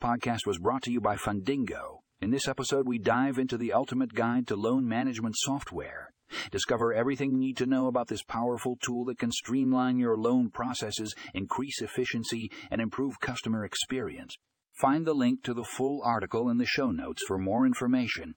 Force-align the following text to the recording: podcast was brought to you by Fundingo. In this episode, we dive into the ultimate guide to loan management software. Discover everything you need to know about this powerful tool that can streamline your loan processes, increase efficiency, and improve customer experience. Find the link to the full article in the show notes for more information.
podcast 0.00 0.46
was 0.46 0.58
brought 0.58 0.82
to 0.82 0.90
you 0.90 1.00
by 1.00 1.14
Fundingo. 1.14 1.98
In 2.22 2.30
this 2.30 2.48
episode, 2.48 2.88
we 2.88 2.98
dive 2.98 3.38
into 3.38 3.58
the 3.58 3.74
ultimate 3.74 4.14
guide 4.14 4.46
to 4.46 4.56
loan 4.56 4.88
management 4.88 5.36
software. 5.36 6.10
Discover 6.50 6.94
everything 6.94 7.32
you 7.32 7.38
need 7.38 7.58
to 7.58 7.66
know 7.66 7.86
about 7.86 8.08
this 8.08 8.22
powerful 8.22 8.78
tool 8.80 9.04
that 9.06 9.18
can 9.18 9.30
streamline 9.30 9.98
your 9.98 10.16
loan 10.16 10.48
processes, 10.48 11.14
increase 11.34 11.82
efficiency, 11.82 12.50
and 12.70 12.80
improve 12.80 13.20
customer 13.20 13.62
experience. 13.64 14.36
Find 14.72 15.06
the 15.06 15.14
link 15.14 15.42
to 15.42 15.52
the 15.52 15.64
full 15.64 16.00
article 16.02 16.48
in 16.48 16.56
the 16.56 16.64
show 16.64 16.90
notes 16.90 17.22
for 17.26 17.36
more 17.36 17.66
information. 17.66 18.36